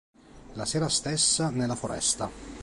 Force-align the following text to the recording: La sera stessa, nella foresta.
La 0.53 0.65
sera 0.65 0.89
stessa, 0.89 1.51
nella 1.51 1.75
foresta. 1.75 2.27